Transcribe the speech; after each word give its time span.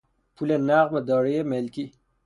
پول 0.35 0.49
نقد 0.69 0.93
و 0.93 0.99
دارایی 0.99 1.43
ملکی 1.51 1.91